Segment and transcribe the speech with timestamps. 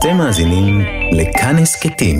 [0.00, 0.80] אתם מאזינים
[1.12, 2.16] לכאן הסכתים,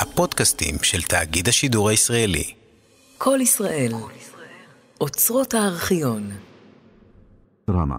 [0.00, 2.54] הפודקאסטים של תאגיד השידור הישראלי.
[3.18, 3.92] כל ישראל,
[5.00, 6.30] אוצרות הארכיון.
[7.66, 7.98] דרמה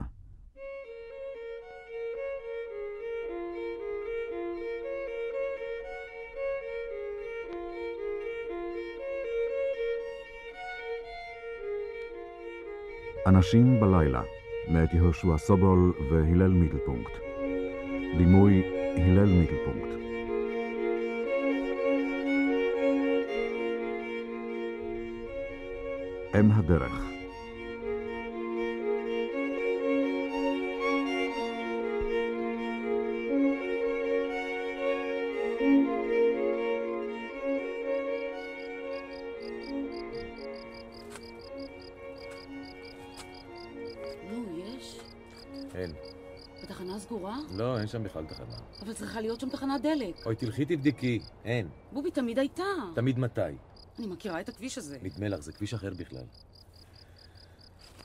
[13.27, 14.21] אנשים בלילה,
[14.67, 17.11] מאת יהושע סובול והלל מידלפונקט.
[18.17, 19.91] דימוי הלל מידלפונקט.
[26.39, 27.20] אם הדרך
[47.53, 48.55] לא, אין שם בכלל תחנה.
[48.81, 50.25] אבל צריכה להיות שם תחנת דלק.
[50.25, 51.19] אוי, תלכי תבדקי.
[51.45, 51.67] אין.
[51.91, 52.63] בובי תמיד הייתה.
[52.95, 53.41] תמיד מתי.
[53.99, 54.97] אני מכירה את הכביש הזה.
[55.01, 56.23] נדמה לך, זה כביש אחר בכלל.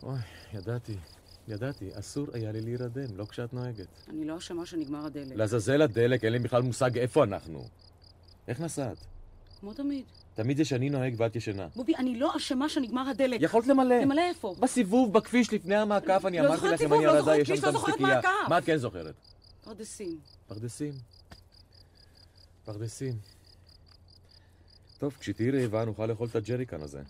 [0.02, 0.18] אוי,
[0.54, 0.96] ידעתי.
[1.48, 3.86] ידעתי, אסור היה לי להירדם, לא כשאת נוהגת.
[4.08, 5.36] אני לא אשמה שנגמר הדלק.
[5.36, 7.64] לעזאזל הדלק, אין לי בכלל מושג איפה אנחנו.
[8.48, 8.96] איך נסעת?
[9.60, 10.04] כמו תמיד.
[10.34, 11.68] תמיד זה שאני נוהג ואת ישנה.
[11.76, 13.42] בובי, אני לא אשמה שנגמר הדלק.
[13.42, 13.94] יכולת למלא.
[13.94, 14.54] למלא איפה?
[14.60, 17.62] בסיבוב בכביש לפני המעקף, אני לא אמרתי לך אם אני לא זוכרת יש שם את
[17.62, 18.20] לא זוכרת המסטיקייה.
[18.48, 19.14] מה את כן זוכרת?
[19.66, 20.20] פרדסים.
[20.46, 20.94] פרדסים.
[22.64, 23.18] פרדסים.
[24.98, 27.02] טוב, כשתהיי רעבה נוכל לאכול את הג'ריקן הזה.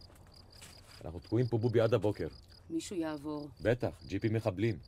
[1.05, 2.29] אנחנו תקועים פה בובי עד הבוקר.
[2.71, 3.49] מישהו יעבור.
[3.61, 4.79] בטח, ג'יפים מחבלים.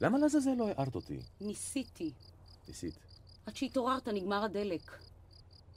[0.00, 1.18] למה לעזאזל לא הערת אותי?
[1.40, 2.12] ניסיתי.
[2.68, 2.94] ניסית.
[3.46, 4.98] עד שהתעוררת נגמר הדלק.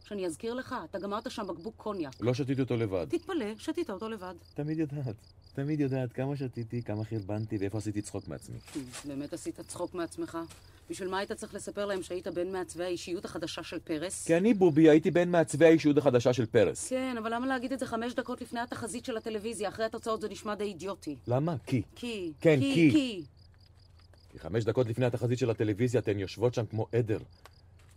[0.03, 2.13] שאני אזכיר לך, אתה גמרת שם בקבוק קוניאק.
[2.19, 3.07] לא שתיתי אותו לבד.
[3.09, 4.35] תתפלא, שתית אותו לבד.
[4.53, 5.15] תמיד יודעת.
[5.53, 8.57] תמיד יודעת כמה שתיתי, כמה חרבנתי ואיפה עשיתי צחוק מעצמי.
[9.05, 10.37] באמת עשית צחוק מעצמך?
[10.89, 14.25] בשביל מה היית צריך לספר להם שהיית בין מעצבי האישיות החדשה של פרס?
[14.27, 16.89] כי אני, בובי, הייתי בין מעצבי האישיות החדשה של פרס.
[16.89, 19.69] כן, אבל למה להגיד את זה חמש דקות לפני התחזית של הטלוויזיה?
[19.69, 21.15] אחרי התוצאות זה נשמע די אידיוטי.
[21.27, 21.55] למה?
[21.65, 21.81] כי.
[21.95, 22.31] כי.
[22.41, 22.73] כן, כי.
[22.73, 22.91] כי.
[22.91, 23.23] כי.
[24.31, 27.19] כי חמש דקות לפני התחזית של הטלוויזיה אתן יושבות שם כמו עדר.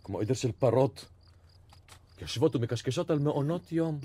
[0.03, 1.05] כמו עדר של פרות.
[2.21, 3.99] יושבות ומקשקשות על מעונות יום.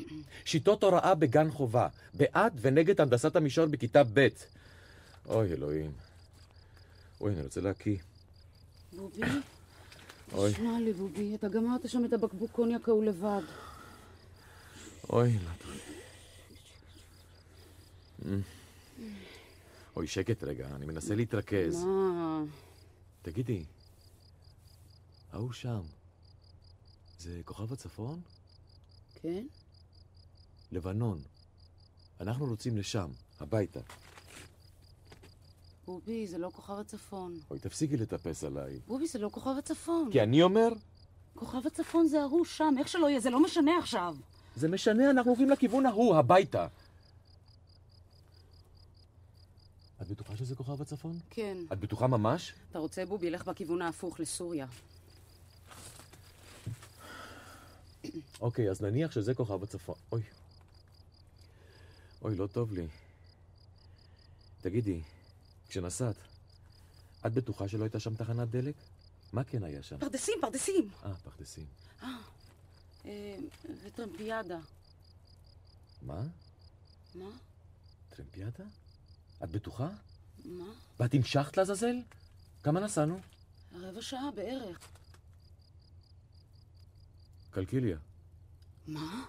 [0.44, 1.88] שיטות הוראה בגן חובה.
[2.14, 4.28] בעד ונגד הנדסת המישור בכיתה ב'.
[5.28, 5.90] אוי, אלוהים.
[7.20, 7.96] אוי, אני רוצה להקיא.
[8.96, 9.20] בובי,
[10.32, 13.42] אוי, שמע לי, בובי, אתה גמרת שם את הבקבוק קוניאק ההוא לבד.
[15.10, 15.70] אוי, טוב.
[18.24, 18.40] אמ.
[19.96, 21.84] אוי, שקט רגע, אני מנסה להתרכז.
[21.84, 22.42] מה?
[23.22, 23.64] תגידי,
[25.32, 25.82] ההוא שם,
[27.18, 28.20] זה כוכב הצפון?
[29.14, 29.46] כן?
[30.72, 31.22] לבנון.
[32.20, 33.80] אנחנו רוצים לשם, הביתה.
[35.86, 37.40] בובי, זה לא כוכב הצפון.
[37.50, 38.80] אוי, תפסיקי לטפס עליי.
[38.86, 40.08] בובי, זה לא כוכב הצפון.
[40.12, 40.68] כי אני אומר,
[41.34, 44.16] כוכב הצפון זה ההוא שם, איך שלא יהיה, זה לא משנה עכשיו.
[44.56, 46.66] זה משנה, אנחנו הולכים לכיוון ההוא, הביתה.
[50.02, 51.18] את בטוחה שזה כוכב הצפון?
[51.30, 51.56] כן.
[51.72, 52.54] את בטוחה ממש?
[52.70, 54.66] אתה רוצה, בובי, לך בכיוון ההפוך לסוריה.
[58.40, 59.94] אוקיי, אז נניח שזה כוכב הצפון.
[60.12, 60.22] אוי.
[62.22, 62.86] אוי, לא טוב לי.
[64.60, 65.02] תגידי,
[65.68, 66.16] כשנסעת,
[67.26, 68.74] את בטוחה שלא הייתה שם תחנת דלק?
[69.32, 69.98] מה כן היה שם?
[69.98, 70.88] פרדסים, פרדסים!
[71.04, 71.66] אה, פרדסים.
[73.04, 73.36] אה,
[73.84, 74.58] וטרמפיאדה.
[76.02, 76.22] מה?
[77.14, 77.30] מה?
[78.08, 78.64] טרמפיאדה?
[79.44, 79.88] את בטוחה?
[80.44, 80.64] מה?
[81.00, 81.96] ואת המשכת לעזאזל?
[82.62, 83.20] כמה נסענו?
[83.72, 84.78] רבע שעה בערך.
[87.50, 87.98] קלקיליה.
[88.86, 89.24] מה?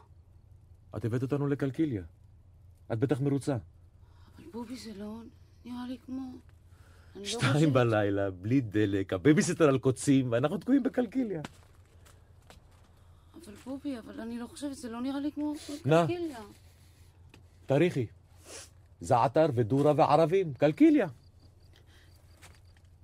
[0.98, 2.04] את הבאת אותנו לקלקיליה.
[2.94, 3.58] את בטח מרוצה.
[4.38, 5.22] אבל בובי, זה לא
[5.68, 6.32] נראה לי כמו...
[7.16, 11.42] לא שתיים בלילה, בלי דלק, הבייביסיטר על קוצים, ואנחנו תקועים בקלקיליה.
[13.34, 15.54] אבל בובי, אבל אני לא חושבת, זה לא נראה לי כמו.
[15.84, 16.40] קלקיליה.
[17.66, 18.06] תאריכי.
[19.02, 21.08] זעתר ודורה וערבים, קלקיליה.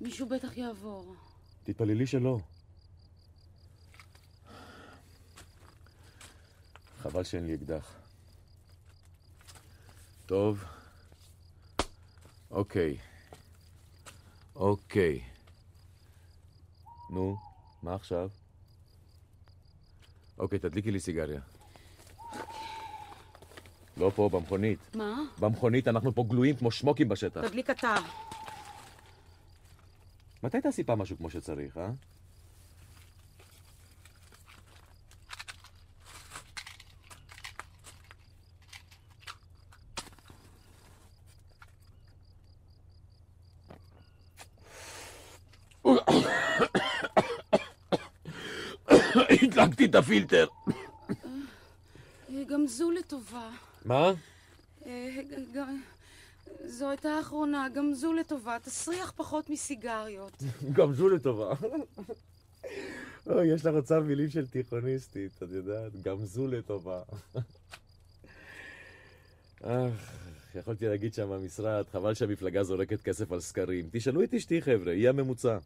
[0.01, 1.15] מישהו בטח יעבור.
[1.63, 2.39] תתפללי שלא.
[7.01, 7.93] חבל שאין לי אקדח.
[10.25, 10.63] טוב.
[12.53, 12.97] אוקיי.
[14.55, 15.21] אוקיי.
[17.09, 17.37] נו,
[17.83, 18.29] מה עכשיו?
[20.39, 21.41] אוקיי, תדליקי לי סיגריה.
[23.97, 24.79] לא פה, במכונית.
[24.95, 25.21] מה?
[25.39, 27.41] במכונית אנחנו פה גלויים כמו שמוקים בשטח.
[27.41, 27.95] תדליק אתה.
[30.43, 31.89] מתי תעשי פעם משהו כמו שצריך, אה?
[49.85, 50.47] את הפילטר.
[52.29, 53.49] אה, גם זו לטובה.
[53.85, 54.11] מה?
[54.85, 55.21] אה,
[56.65, 58.57] זו הייתה האחרונה, גם זו לטובה.
[58.63, 60.43] תסריח פחות מסיגריות.
[60.77, 61.53] גם זו לטובה.
[63.27, 66.01] אוי, יש לך אוצר מילים של תיכוניסטית, את יודעת?
[66.01, 67.01] גם זו לטובה.
[69.61, 70.17] אך,
[70.55, 73.89] יכולתי להגיד שם במשרד, חבל שהמפלגה זורקת כסף על סקרים.
[73.91, 75.57] תשאלו את אשתי, חבר'ה, היא הממוצע.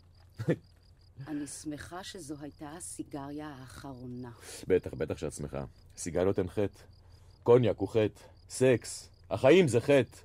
[1.28, 4.31] אני שמחה שזו הייתה הסיגריה האחרונה.
[4.68, 5.66] בטח, בטח שאת שמחה.
[5.98, 6.80] סיגריות הן חטא.
[7.44, 8.22] קוניאק הוא חטא.
[8.50, 9.10] סקס.
[9.30, 10.18] החיים זה חטא.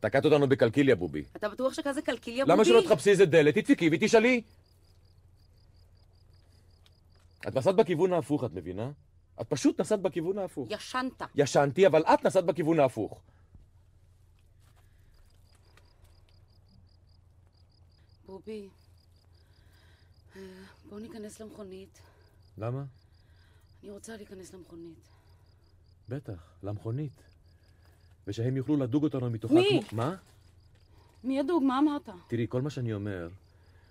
[0.00, 1.24] תקעת אותנו בקלקיליה, בובי.
[1.36, 2.52] אתה בטוח שכזה קלקיליה בובי?
[2.52, 4.42] למה שלא תחפשי איזה דלת, תדפקי ותשאלי?
[7.48, 8.90] את נסעת בכיוון ההפוך, את מבינה?
[9.40, 10.68] את פשוט נסעת בכיוון ההפוך.
[10.70, 11.22] ישנת.
[11.34, 13.20] ישנתי, אבל את נסעת בכיוון ההפוך.
[18.26, 18.68] בובי,
[20.86, 21.98] אה, בוא ניכנס למכונית.
[22.58, 22.84] למה?
[23.82, 25.08] אני רוצה להיכנס למכונית.
[26.08, 27.22] בטח, למכונית.
[28.26, 29.82] ושהם יוכלו לדוג אותנו מתוכה מי?
[29.88, 29.96] כמו...
[30.02, 30.14] מה?
[31.24, 31.62] מי הדוג?
[31.62, 32.08] מה אמרת?
[32.28, 33.28] תראי, כל מה שאני אומר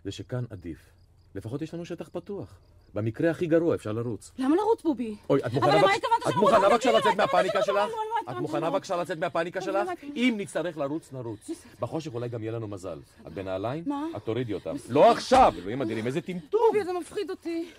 [0.03, 0.89] זה שכאן עדיף.
[1.35, 2.57] לפחות יש לנו שטח פתוח.
[2.93, 4.31] במקרה הכי גרוע אפשר לרוץ.
[4.37, 5.15] למה לרוץ, בובי?
[5.29, 6.91] אוי, את מוכנה אבל למה התכוונת את מוכנה לא בבקשה?
[6.91, 7.91] לצאת מהפאניקה שלך?
[8.31, 9.89] את מוכנה בבקשה לצאת מהפאניקה שלך?
[10.15, 11.49] אם נצטרך לרוץ, נרוץ.
[11.79, 12.99] בחושך אולי גם יהיה לנו מזל.
[13.27, 13.83] את בנעליים?
[13.87, 14.05] מה?
[14.17, 14.75] את תורידי אותם.
[14.89, 15.53] לא עכשיו!
[15.57, 16.75] אלוהים אדירים, איזה טמטום!
[16.81, 17.71] אתה מפחיד אותי.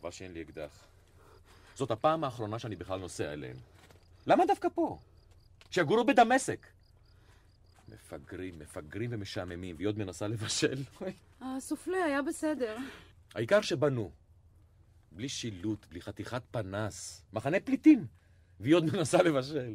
[0.00, 0.70] חבל שאין לי אקדח.
[1.76, 3.56] זאת הפעם האחרונה שאני בכלל נוסע אליהם.
[4.26, 4.98] למה דווקא פה?
[5.70, 6.66] שיגורו בדמשק.
[7.88, 10.82] מפגרים, מפגרים ומשעממים, והיא עוד מנסה לבשל.
[11.40, 12.76] הסופלה היה בסדר.
[13.34, 14.10] העיקר שבנו.
[15.12, 17.22] בלי שילוט, בלי חתיכת פנס.
[17.32, 18.06] מחנה פליטים.
[18.60, 19.74] והיא עוד מנסה לבשל.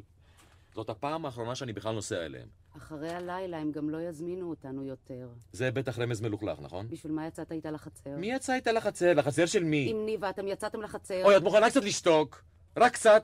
[0.74, 2.48] זאת הפעם האחרונה שאני בכלל נוסע אליהם.
[2.78, 5.30] אחרי הלילה הם גם לא יזמינו אותנו יותר.
[5.52, 6.88] זה בטח רמז מלוכלך, נכון?
[6.90, 8.10] בשביל מה יצאת איתה לחצר?
[8.18, 9.14] מי יצא איתה לחצר?
[9.14, 9.88] לחצר של מי?
[9.90, 11.24] עם ניבה, אתם יצאתם לחצר.
[11.24, 12.44] אוי, את מוכנה קצת לשתוק?
[12.78, 13.24] רק קצת?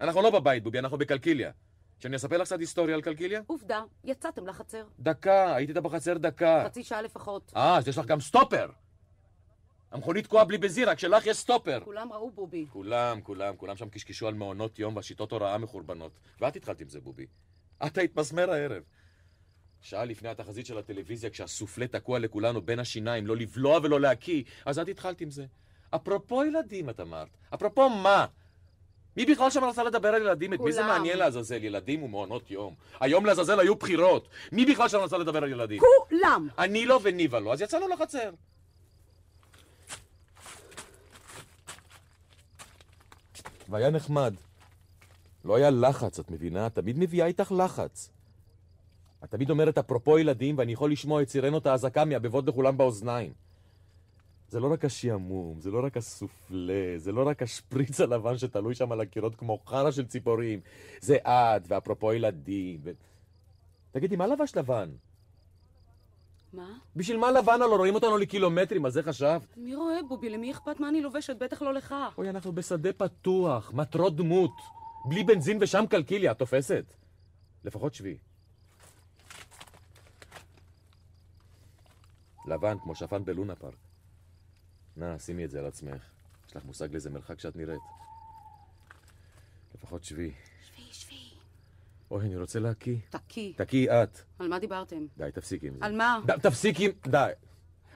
[0.00, 1.50] אנחנו לא בבית, בובי, אנחנו בקלקיליה.
[1.98, 3.40] שאני אספר לך קצת היסטוריה על קלקיליה?
[3.46, 4.84] עובדה, יצאתם לחצר.
[5.00, 6.62] דקה, הייתי איתה בחצר דקה.
[6.66, 7.52] חצי שעה לפחות.
[7.56, 8.68] אה, אז יש לך גם סטופר.
[9.92, 11.80] המכונית תקועה בלי בנזין, רק שלך יש סטופר.
[11.84, 12.66] כולם ראו בובי.
[12.72, 16.12] כולם, כולם, כולם שם קשקשו על מעונות יום והשיטות הוראה מחורבנות.
[16.40, 17.26] ואת התחלת עם זה, בובי.
[17.86, 18.82] את היית מסמר הערב.
[19.80, 24.78] שעה לפני התחזית של הטלוויזיה, כשהסופלה תקוע לכולנו בין השיניים, לא לבלוע ולא להקיא, אז
[24.78, 25.46] את התחלת עם זה.
[25.94, 27.28] אפרופו ילדים, את אמרת.
[27.54, 28.26] אפרופו מה?
[29.16, 30.54] מי בכלל שם רצה לדבר על ילדים?
[30.54, 30.82] את מי זה.
[30.82, 31.64] מעניין לעזאזל?
[31.64, 32.74] ילדים ומעונות יום.
[33.00, 34.28] היום לעזאזל היו בחירות.
[34.52, 35.80] מי בכלל שם רצה לדבר על ילדים?
[35.80, 36.48] כולם!
[36.58, 38.30] אני לא וניבה לא, אז יצאנו לחצר.
[43.68, 44.34] והיה נחמד.
[45.44, 46.66] לא היה לחץ, את מבינה?
[46.66, 48.10] את תמיד מביאה איתך לחץ.
[49.24, 53.32] את תמיד אומרת אפרופו ילדים, ואני יכול לשמוע את סירנות האזעקה מהבבות לכולם באוזניים.
[54.48, 58.92] זה לא רק השעמום, זה לא רק הסופלה, זה לא רק השפריץ הלבן שתלוי שם
[58.92, 60.60] על הקירות כמו חרא של ציפורים.
[61.00, 62.80] זה את, ואפרופו ילדים.
[62.84, 62.90] ו...
[63.90, 64.90] תגידי, מה לבש לבן?
[66.52, 66.78] מה?
[66.96, 69.56] בשביל מה לבן הלא רואים אותנו לקילומטרים, על זה חשבת?
[69.56, 70.30] מי רואה בובי?
[70.30, 71.36] למי אכפת מה אני לובשת?
[71.36, 71.94] בטח לא לך.
[72.18, 74.52] אוי, אנחנו בשדה פתוח, מטרות דמות.
[75.04, 76.84] בלי בנזין ושם קלקיליה, את תופסת?
[77.64, 78.18] לפחות שבי.
[82.46, 83.74] לבן, כמו שפן בלונה פארק.
[84.96, 86.02] נא, שימי את זה על עצמך.
[86.48, 87.80] יש לך מושג לאיזה מרחק שאת נראית.
[89.74, 90.32] לפחות שבי.
[92.10, 92.96] אוי, אני רוצה להקיא.
[93.10, 93.52] תקי.
[93.56, 94.18] תקיעי את.
[94.38, 95.06] על מה דיברתם?
[95.16, 95.84] די, תפסיקי עם זה.
[95.84, 96.20] על מה?
[96.26, 97.30] ד- תפסיקי, עם- די.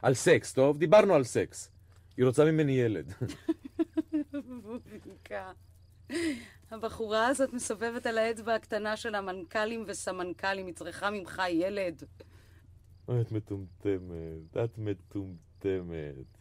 [0.03, 0.79] על סקס, טוב?
[0.79, 1.71] דיברנו על סקס.
[2.17, 3.13] היא רוצה ממני ילד.
[6.71, 12.03] הבחורה הזאת מסובבת על האצבע הקטנה של המנכ"לים וסמנכ"לים, היא צריכה ממך ילד.
[13.21, 16.39] את מטומטמת, את מטומטמת.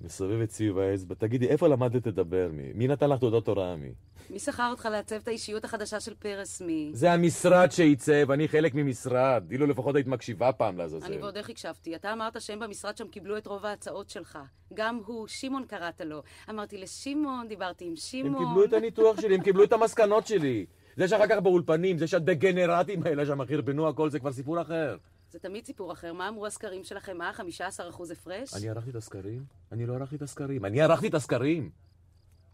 [0.00, 1.14] מסובבת סביב האצבע.
[1.14, 2.50] תגידי, איפה למדת לדבר?
[2.74, 3.76] מי, נתן לך תעודות הוראה?
[3.76, 3.92] מי?
[4.30, 6.90] מי שכר אותך לעצב את האישיות החדשה של פרס מי?
[6.94, 9.44] זה המשרד שעיצב, אני חלק ממשרד.
[9.50, 11.06] אילו לפחות היית מקשיבה פעם לעזאזל.
[11.06, 11.94] אני ועוד איך הקשבתי.
[11.94, 14.38] אתה אמרת שהם במשרד שם קיבלו את רוב ההצעות שלך.
[14.74, 16.22] גם הוא, שמעון קראת לו.
[16.50, 18.46] אמרתי לשמעון, דיברתי עם הם שמעון.
[18.46, 20.66] קיבלו את הניתוח שלי, הם קיבלו את המסקנות שלי.
[20.96, 24.96] זה שאחר כך באולפנים, זה שהדגנרטים האלה שם חרבנו הכל, זה כבר סיפור אחר.
[25.30, 26.12] זה תמיד סיפור אחר.
[26.12, 27.16] מה אמרו הסקרים שלכם?
[27.16, 28.54] מה, 15% הפרש?
[28.54, 29.44] אני ערכתי את הסקרים?
[29.72, 30.64] אני לא ערכתי את הסקרים.
[30.64, 31.70] אני ערכתי את הסקרים.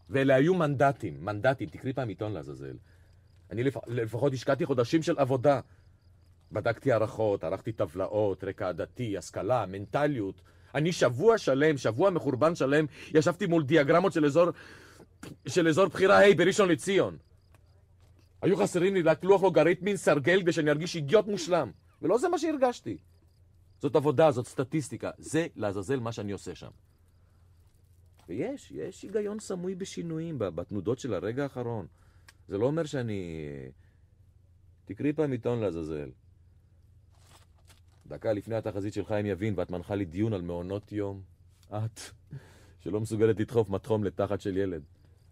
[0.09, 2.75] ואלה היו מנדטים, מנדטים, תקראי פעם עיתון לעזאזל.
[3.51, 3.77] אני לפ...
[3.87, 5.59] לפחות השקעתי חודשים של עבודה.
[6.51, 10.41] בדקתי הערכות, ערכתי טבלאות, רקע עדתי, השכלה, מנטליות.
[10.75, 14.45] אני שבוע שלם, שבוע מחורבן שלם, ישבתי מול דיאגרמות של אזור,
[15.47, 17.17] של אזור בחירה ה' בראשון לציון.
[18.41, 21.71] היו חסרים לי רק לוח לוגריתמין סרגל כדי שאני ארגיש אידיוט מושלם.
[22.01, 22.97] ולא זה מה שהרגשתי.
[23.79, 25.11] זאת עבודה, זאת סטטיסטיקה.
[25.17, 26.69] זה לעזאזל מה שאני עושה שם.
[28.27, 31.87] ויש, יש היגיון סמוי בשינויים, בתנודות של הרגע האחרון.
[32.47, 33.47] זה לא אומר שאני...
[34.85, 36.09] תקראי פעם עיתון לעזאזל.
[38.07, 41.21] דקה לפני התחזית של חיים יבין, ואת מנחה לי דיון על מעונות יום.
[41.69, 41.99] את,
[42.79, 44.83] שלא מסוגלת לדחוף מתחום לתחת של ילד.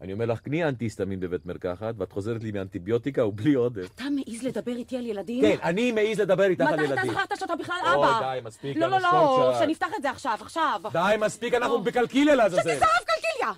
[0.01, 3.89] אני אומר לך, קני אנטי-היסטמין בבית מרקחת, ואת חוזרת לי מאנטיביוטיקה ובלי עודף.
[3.95, 5.41] אתה מעז לדבר איתי על ילדים?
[5.41, 7.11] כן, אני מעז לדבר איתך על מתי אתה ילדים.
[7.11, 8.19] זכרת שאתה בכלל אוי, אבא?
[8.19, 9.55] די, מספיק, לא, לא, לא.
[9.59, 10.81] שנפתח את זה עכשיו, עכשיו.
[10.91, 12.61] די, מספיק, אנחנו בקלקיליה לעזאזל.
[12.61, 13.53] שתשרף קלקיליה!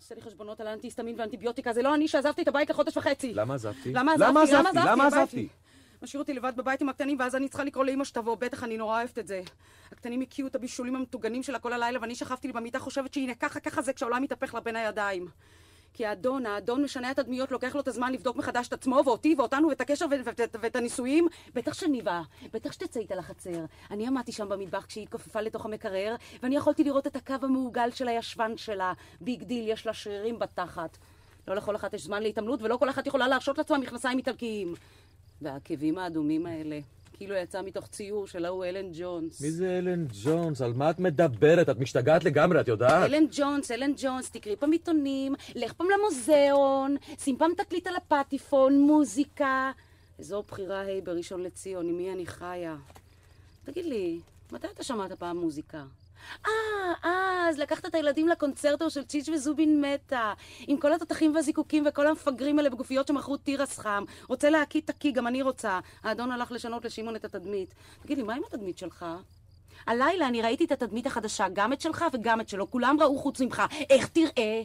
[0.00, 3.34] עושה לי חשבונות על האנטי-היסטמין ואנטיביוטיקה, זה לא אני שעזבתי את הבית לחודש וחצי.
[3.34, 3.92] למה עזבתי?
[3.92, 4.78] למה עזבתי?
[4.86, 5.48] למה עזבתי?
[6.02, 8.98] משאיר אותי לבד בבית עם הקטנים, ואז אני צריכה לקרוא לאמא שתבוא, בטח אני נורא
[8.98, 9.42] אוהבת את זה.
[9.92, 13.60] הקטנים הקיאו את הבישולים המטוגנים שלה כל הלילה, ואני שכבתי לי במיטה חושבת שהנה ככה
[13.60, 15.28] ככה זה כשהעולם מתהפך לה בין הידיים.
[15.94, 19.34] כי האדון, האדון משנה את הדמויות, לוקח לו את הזמן לבדוק מחדש את עצמו, ואותי,
[19.38, 20.06] ואותנו, ואת הקשר,
[20.60, 21.28] ואת הנישואים.
[21.54, 23.64] בטח שניבה, בטח שתצא איתה לחצר.
[23.90, 28.08] אני עמדתי שם במטבח כשהיא התכופפה לתוך המקרר, ואני יכולתי לראות את הקו המעוגל של
[28.08, 28.92] הישבן שלה.
[29.20, 30.98] big deal, יש לה שרירים בתחת.
[31.48, 34.74] לא לכל אחת יש זמן להתעמלות, ולא כל אחת יכולה להרשות לעצמה מכנסיים איטלקיים.
[35.42, 36.80] והעקבים האדומים האלה,
[37.12, 39.40] כאילו יצא מתוך ציור של ההוא אלן ג'ונס.
[39.40, 40.60] מי זה אלן ג'ונס?
[40.60, 41.68] על מה את מדברת?
[41.68, 43.10] את משתגעת לגמרי, את יודעת?
[43.10, 48.80] אלן ג'ונס, אלן ג'ונס, תקראי פעם עיתונים, לך פעם למוזיאון, שים פעם תקליט על הפטיפון,
[48.80, 49.72] מוזיקה.
[50.18, 52.76] אזור בחירה ה' בראשון לציון, עם מי אני חיה.
[53.64, 54.20] תגיד לי,
[54.52, 55.84] מתי אתה שמעת פעם מוזיקה?
[56.46, 56.52] אה,
[57.04, 60.32] אה, אז לקחת את הילדים לקונצרטו של צ'יץ' וזובין מתה,
[60.66, 64.04] עם כל התותחים והזיקוקים וכל המפגרים האלה בגופיות שמכרו תירס חם.
[64.28, 65.80] רוצה להקיא תקיא, גם אני רוצה.
[66.02, 67.74] האדון הלך לשנות לשמעון את התדמית.
[68.02, 69.06] תגיד לי, מה עם התדמית שלך?
[69.86, 73.40] הלילה אני ראיתי את התדמית החדשה, גם את שלך וגם את שלו, כולם ראו חוץ
[73.40, 73.62] ממך.
[73.90, 74.62] איך תראה?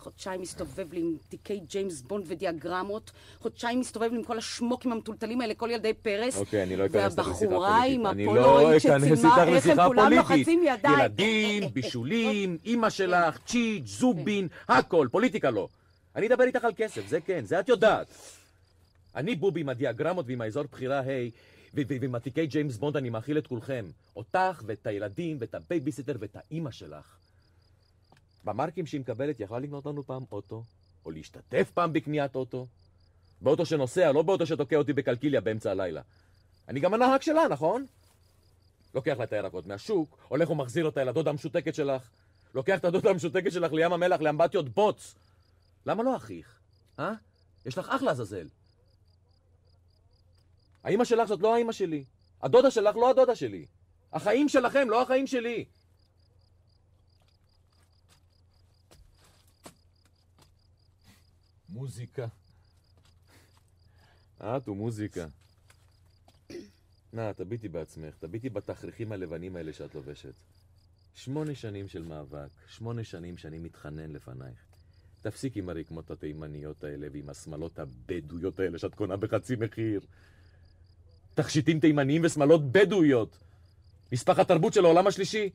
[0.00, 5.40] חודשיים מסתובב לי עם תיקי ג'יימס בונד ודיאגרמות, חודשיים מסתובב לי עם כל השמוקים המטולטלים
[5.40, 6.36] האלה, כל ילדי פרס.
[6.36, 8.34] אוקיי, אני לא אכנס לשיחה והבחורה עם פוליטית.
[8.34, 10.30] לא איתך שצילמה איך הם כולם פוליטית.
[10.30, 10.98] לוחצים ידיים.
[10.98, 15.68] ילדים, בישולים, אימא שלך, צ'יץ', זובין, הכל, פוליטיקה לא.
[16.16, 18.06] אני אדבר איתך על כסף, זה כן, זה את יודעת.
[19.16, 21.30] אני בובי עם הדיאגרמות ועם האזור בחירה ה'
[21.74, 23.84] ועם התיקי ג'יימס בונד אני מאכיל את כולכם.
[24.16, 27.19] אותך ואת הילדים ואת הבייביסיטר ואת האימא שלך.
[28.44, 30.64] במרקים שהיא מקבלת יכלה לקנות לנו פעם אוטו,
[31.04, 32.66] או להשתתף פעם בקניית אוטו.
[33.40, 36.02] באוטו שנוסע, לא באוטו שתוקע אותי בקלקיליה באמצע הלילה.
[36.68, 37.86] אני גם הנהג שלה, נכון?
[38.94, 42.10] לוקח לה את הירקות מהשוק, הולך ומחזיר אותה אל הדודה המשותקת שלך.
[42.54, 45.14] לוקח את הדודה המשותקת שלך לים המלח לאמבטיות בוץ.
[45.86, 46.58] למה לא אחיך?
[46.98, 47.12] אה?
[47.66, 48.48] יש לך אח לעזאזל.
[50.84, 52.04] האימא שלך זאת לא האימא שלי.
[52.42, 53.66] הדודה שלך לא הדודה שלי.
[54.12, 55.64] החיים שלכם, לא החיים שלי.
[61.70, 62.26] מוזיקה.
[64.40, 65.26] את ומוזיקה.
[67.12, 70.34] נא, תביטי בעצמך, תביטי בתכריכים הלבנים האלה שאת לובשת.
[71.14, 74.58] שמונה שנים של מאבק, שמונה שנים שאני מתחנן לפנייך.
[75.22, 80.00] תפסיק עם הרקמות התימניות האלה ועם השמלות הבדואיות האלה שאת קונה בחצי מחיר.
[81.34, 83.38] תכשיטים תימניים ושמלות בדואיות.
[84.12, 85.50] נספח התרבות של העולם השלישי.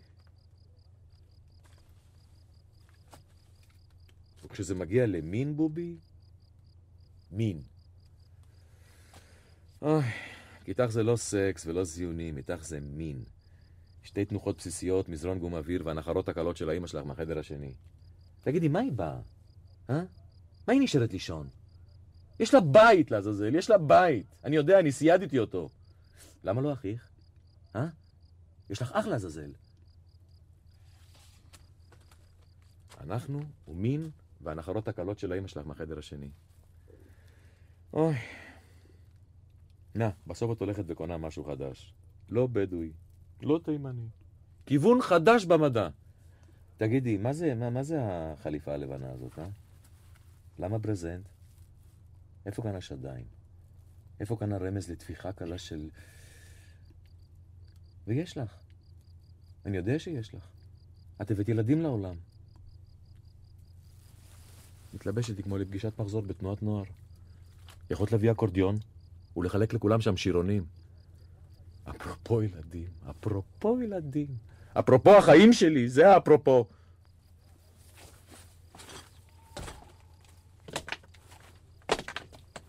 [4.55, 5.95] וכשזה מגיע למין, בובי,
[7.31, 7.61] מין.
[9.81, 10.03] אוי,
[10.63, 13.23] כי איתך זה לא סקס ולא זיונים, איתך זה מין.
[14.03, 17.73] שתי תנוחות בסיסיות, מזרון גום אוויר והנחרות הקלות של האמא שלך מהחדר השני.
[18.43, 19.19] תגידי, מה היא באה?
[19.89, 20.03] אה?
[20.67, 21.49] מה היא נשארת לישון?
[22.39, 24.25] יש לה בית, לעזאזל, יש לה בית.
[24.43, 25.69] אני יודע, אני סיידתי אותו.
[26.43, 27.07] למה לא אחיך?
[27.75, 27.87] אה?
[28.69, 29.51] יש לך אח לעזאזל.
[33.01, 34.09] אנחנו ומין
[34.45, 36.29] והנחרות הקלות של האמא שלך מהחדר השני.
[37.93, 38.15] אוי.
[39.95, 41.93] נא, בסוף את הולכת וקונה משהו חדש.
[42.29, 42.91] לא בדואי,
[43.41, 44.07] לא תימני.
[44.65, 45.89] כיוון חדש במדע.
[46.77, 49.47] תגידי, מה זה, מה, מה זה החליפה הלבנה הזאת, אה?
[50.59, 51.25] למה ברזנט?
[52.45, 53.25] איפה כאן השדיים?
[54.19, 55.89] איפה כאן הרמז לטפיחה קלה של...
[58.07, 58.57] ויש לך.
[59.65, 60.47] אני יודע שיש לך.
[61.21, 62.15] את הבאת ילדים לעולם.
[65.05, 66.83] מתלבשת איתי כמו לפגישת מחזור בתנועת נוער.
[67.89, 68.75] יכולת להביא אקורדיון
[69.37, 70.65] ולחלק לכולם שם שירונים.
[71.89, 74.27] אפרופו ילדים, אפרופו ילדים,
[74.79, 76.65] אפרופו החיים שלי, זה האפרופו.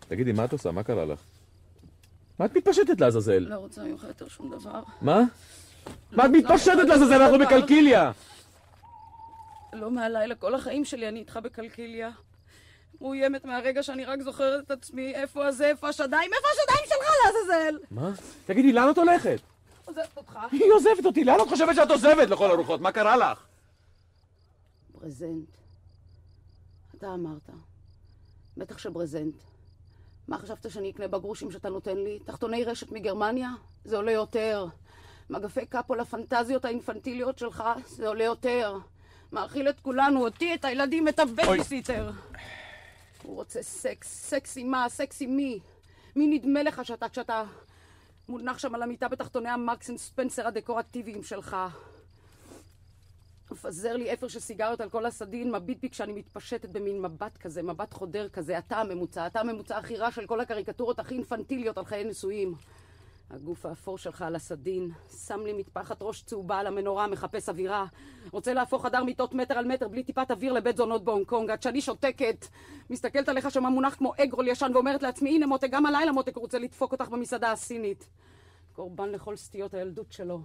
[0.09, 0.73] תגידי, מה את עושה?
[0.73, 1.21] מה קרה לך?
[2.39, 3.39] מה את מתפשטת לעזאזל?
[3.39, 4.83] לא רוצה ממך יותר שום דבר.
[5.03, 5.21] מה?
[6.13, 7.23] מה את מתפשטת לעזאזל?
[7.23, 8.13] אנחנו בקלקיליה!
[9.73, 12.11] לא מהלילה, כל החיים שלי אני איתך בקלקיליה.
[13.01, 17.79] מאוימת מהרגע שאני רק זוכרת את עצמי, איפה הזה, איפה השדיים, איפה השדיים שלך לעזאזל?
[17.91, 18.11] מה?
[18.47, 19.41] תגידי, לאן את הולכת?
[19.85, 20.39] עוזבת אותך.
[20.53, 22.81] היא עוזבת אותי, לאן את חושבת שאת עוזבת לכל הרוחות?
[22.81, 23.45] מה קרה לך?
[24.95, 25.49] ברזנט.
[26.99, 27.51] אתה אמרת.
[28.57, 29.35] בטח שברזנט.
[30.29, 32.19] מה חשבת שאני אקנה בגרושים שאתה נותן לי?
[32.25, 33.51] תחתוני רשת מגרמניה?
[33.85, 34.67] זה עולה יותר.
[35.31, 37.63] מגפי קאפו לפנטזיות האינפנטיליות שלך?
[37.87, 38.79] זה עולה יותר.
[39.33, 42.11] מאכיל את כולנו, אותי, את הילדים, את הבייביסיטר.
[43.23, 44.09] הוא רוצה סקס.
[44.09, 44.89] סקס עם מה?
[44.89, 45.61] סקס עם מי?
[46.17, 47.45] מי נדמה לך שאתה כשאתה
[48.29, 51.57] מונח שם על המיטה בתחתוני ה Marks and Spencer הדקורטיביים שלך?
[53.51, 57.63] מפזר לי אפר של סיגריות על כל הסדין, מביט בי כשאני מתפשטת במין מבט כזה,
[57.63, 61.85] מבט חודר כזה, אתה הממוצע, אתה הממוצע הכי רע של כל הקריקטורות הכי אינפנטיליות על
[61.85, 62.55] חיי נישואים.
[63.31, 64.91] הגוף האפור שלך על הסדין,
[65.27, 67.87] שם לי מטפחת ראש צהובה על המנורה, מחפש אווירה.
[68.33, 71.63] רוצה להפוך חדר מיטות מטר על מטר בלי טיפת אוויר לבית זונות בהונג קונג, עד
[71.63, 72.47] שאני שותקת.
[72.91, 76.59] מסתכלת עליך שמה מונח כמו אגרול ישן ואומרת לעצמי, הנה מותק, גם הלילה מותק רוצה
[76.59, 78.09] לדפוק אותך במסעדה הסינית.
[78.73, 80.41] קורבן לכל סטיות הילדות שלו.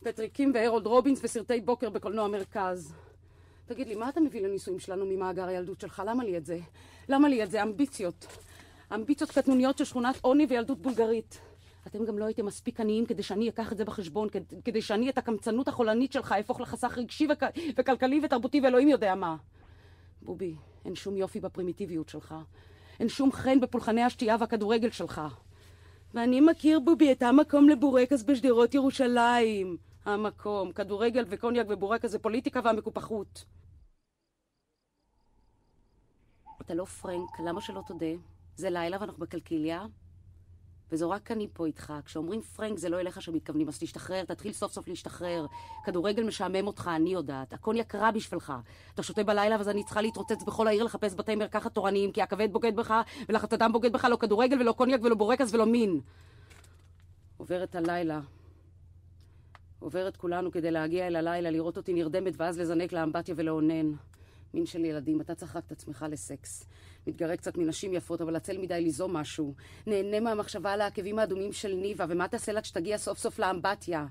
[0.00, 2.94] פטריקים והרולד רובינס וסרטי בוקר בקולנוע מרכז.
[3.66, 6.02] תגיד לי, מה אתה מביא לנישואים שלנו ממאגר הילדות שלך?
[6.06, 6.58] למה לי את זה?
[7.08, 7.62] למה לי את זה?
[7.62, 8.26] אמביציות.
[8.94, 11.40] אמביציות קטנוניות של שכונת עוני וילדות בולגרית.
[11.86, 15.10] אתם גם לא הייתם מספיק עניים כדי שאני אקח את זה בחשבון, כדי, כדי שאני
[15.10, 17.42] את הקמצנות החולנית שלך אהפוך לחסך רגשי וכ...
[17.76, 19.36] וכלכלי ותרבותי ואלוהים יודע מה.
[20.22, 22.34] בובי, אין שום יופי בפרימיטיביות שלך.
[23.00, 25.20] אין שום חן בפולחני השתייה והכדורגל שלך.
[26.14, 29.76] ואני מכיר בובי את המקום לבורקס בשדרות ירושלים.
[30.04, 33.44] המקום, כדורגל וקוניאק ובורקס זה פוליטיקה והמקופחות.
[36.60, 38.06] אתה לא פרנק, למה שלא תודה?
[38.56, 39.86] זה לילה ואנחנו בקלקיליה,
[40.92, 41.92] וזו רק אני פה איתך.
[42.04, 45.46] כשאומרים פרנק זה לא אליך שמתכוונים, אז תשתחרר, תתחיל סוף סוף להשתחרר.
[45.84, 47.52] כדורגל משעמם אותך, אני יודעת.
[47.52, 48.52] הקוניאק רע בשבילך.
[48.94, 52.52] אתה שותה בלילה ואז אני צריכה להתרוצץ בכל העיר לחפש בתי מרקחת תורניים, כי הכבד
[52.52, 52.94] בוגד בך,
[53.28, 56.00] ולחץ הדם בוגד בך, לא כדורגל ולא קוניאק ולא בורקס ולא מין.
[57.36, 58.20] עוברת הלילה.
[59.78, 63.92] עוברת כולנו כדי להגיע אל הלילה, לראות אותי נרדמת ואז לזנק לאמבטיה ולאונן.
[64.54, 66.66] מין של ילדים, אתה רק את עצמך לסקס.
[67.06, 69.54] מתגרה קצת מנשים יפות, אבל עצל מדי ליזום משהו.
[69.86, 74.06] נהנה מהמחשבה על העקבים האדומים של ניבה, ומה תעשה לה כשתגיע סוף סוף לאמבטיה?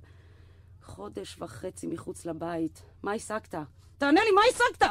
[0.84, 2.82] חודש וחצי מחוץ לבית.
[3.04, 3.56] מה השגת?
[3.98, 4.90] תענה לי, מה השגת?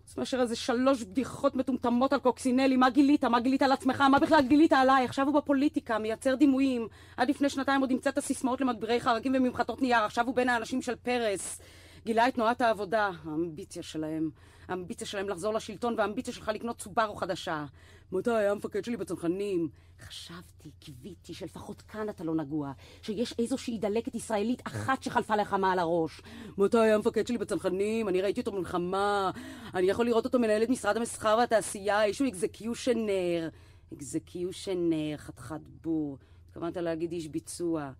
[0.00, 3.24] חוץ מאשר איזה שלוש בדיחות מטומטמות על קוקסינלי, מה גילית?
[3.24, 4.00] מה גילית על עצמך?
[4.00, 5.04] מה בכלל גילית עליי?
[5.04, 6.88] עכשיו הוא בפוליטיקה, מייצר דימויים.
[7.16, 10.96] עד לפני שנתיים עוד המצאת סיסמאות למדבירי חרקים וממחטות נייר, עכשיו הוא בין האנשים של
[10.96, 11.60] פרס.
[12.04, 14.30] גילה את תנועת העבודה, האמביציה שלהם.
[14.68, 17.64] האמביציה שלהם לחזור לשלטון והאמביציה שלך לקנות צוברו חדשה.
[18.12, 19.68] מתי היה המפקד שלי בצנחנים?
[20.00, 25.78] חשבתי, קיוויתי שלפחות כאן אתה לא נגוע, שיש איזושהי דלקת ישראלית אחת שחלפה לך מעל
[25.78, 26.20] הראש.
[26.58, 28.08] מתי היה המפקד שלי בצנחנים?
[28.08, 29.30] אני ראיתי אותו במלחמה.
[29.74, 33.48] אני יכול לראות אותו מנהל את משרד המסחר והתעשייה, איזשהו אקזקיושנר.
[33.94, 36.18] אקזקיושנר, חתיכת בור.
[36.48, 37.90] התכוונת להגיד איש ביצוע.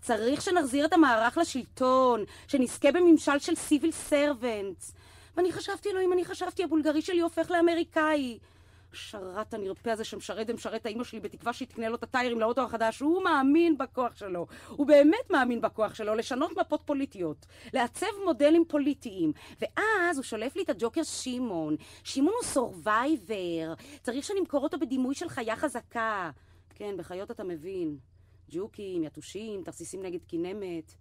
[0.00, 4.92] צריך שנחזיר את המערך לשלטון, שנזכה בממשל של סיביל סרבנטס.
[5.36, 8.38] ואני חשבתי, אלוהים, אני חשבתי, הבולגרי שלי הופך לאמריקאי.
[8.92, 13.00] השרת הנרפה הזה שמשרת ומשרת האימא שלי בתקווה שהיא תקנה לו את הטיירים לאוטו החדש,
[13.00, 14.46] הוא מאמין בכוח שלו.
[14.68, 19.32] הוא באמת מאמין בכוח שלו לשנות מפות פוליטיות, לעצב מודלים פוליטיים.
[19.60, 21.76] ואז הוא שולף לי את הג'וקר שמעון.
[22.04, 23.74] שמעון הוא survivor.
[24.02, 26.30] צריך שנמכור אותו בדימוי של חיה חזקה.
[26.74, 27.96] כן, בחיות אתה מבין.
[28.50, 30.94] ג'וקים, יתושים, תרסיסים נגד כינמת.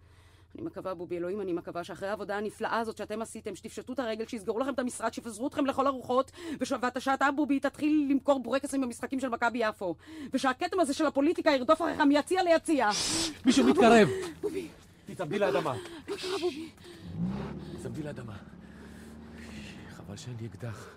[0.56, 4.26] אני מקווה, בובי אלוהים, אני מקווה שאחרי העבודה הנפלאה הזאת שאתם עשיתם, שתפשטו את הרגל,
[4.28, 9.20] שיסגרו לכם את המשרד, שיפזרו אתכם לכל הרוחות, ואתה שאתה, בובי, תתחיל למכור בורקסים במשחקים
[9.20, 9.96] של מכבי יפו.
[10.34, 12.90] ושהכתם הזה של הפוליטיקה ירדוף אחריך מיציע ליציע.
[13.46, 14.08] מישהו מתקרב!
[14.42, 14.68] בובי,
[15.06, 15.76] תתאבדי לאדמה.
[16.08, 16.70] מה קרה, בובי?
[17.78, 18.38] תצמדי לאדמה.
[19.90, 20.96] חבל שאין לי אקדח.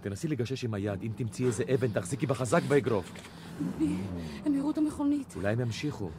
[0.00, 3.12] תנסי לגשש עם היד, אם תמצאי איזה אבן, תחזיקי בה חזק באגרוף.
[3.62, 3.94] בובי,
[4.44, 5.34] הם יראו את המכונית.
[5.36, 6.10] אולי הם ימשיכו.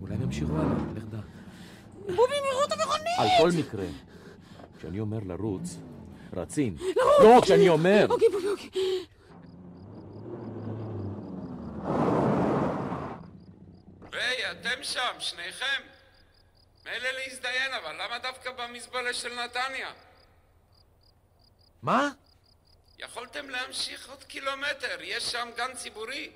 [0.00, 1.18] אולי הם ימשיכו הלאה, לך דע.
[2.00, 3.18] בובי, הם יראו את המכונית!
[3.18, 3.86] על כל מקרה,
[4.78, 5.76] כשאני אומר לרוץ,
[6.36, 6.76] רצים.
[7.22, 8.06] לא, כשאני אומר...
[8.10, 8.70] אוקיי, בובי, אוקיי.
[14.12, 15.82] היי, אתם שם, שניכם.
[16.86, 19.88] מילא להזדיין, אבל למה דווקא במזבלה של נתניה?
[21.82, 22.08] מה?
[22.98, 26.30] יכולתם להמשיך עוד קילומטר, יש שם גן ציבורי.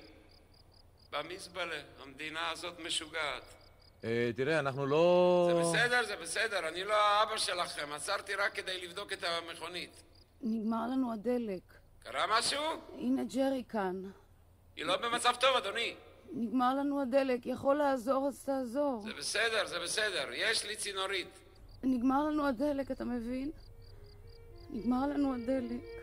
[1.11, 3.43] במזבלה, המדינה הזאת משוגעת.
[4.03, 5.49] אה, תראה, אנחנו לא...
[5.51, 10.03] זה בסדר, זה בסדר, אני לא האבא שלכם, עצרתי רק כדי לבדוק את המכונית.
[10.41, 11.61] נגמר לנו הדלק.
[12.03, 12.63] קרה משהו?
[12.99, 14.01] הנה ג'רי כאן.
[14.75, 15.95] היא לא במצב טוב, אדוני.
[16.31, 17.45] נגמר לנו הדלק.
[17.45, 19.01] יכול לעזור, אז תעזור.
[19.03, 21.39] זה בסדר, זה בסדר, יש לי צינורית.
[21.83, 23.51] נגמר לנו הדלק, אתה מבין?
[24.69, 26.02] נגמר לנו הדלק.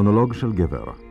[0.00, 1.09] מונולוג של גבר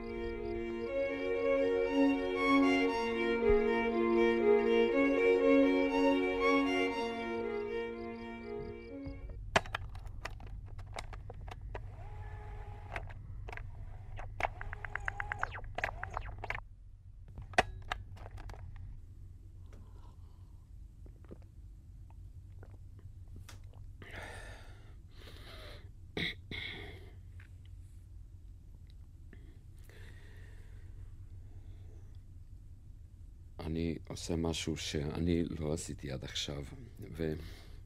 [34.49, 36.63] משהו שאני לא עשיתי עד עכשיו,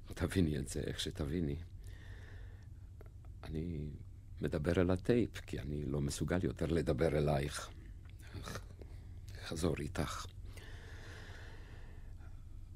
[0.09, 1.55] ותביני את זה איך שתביני.
[3.43, 3.79] אני
[4.41, 7.69] מדבר אל הטייפ, כי אני לא מסוגל יותר לדבר אלייך.
[9.45, 10.25] חזור איתך.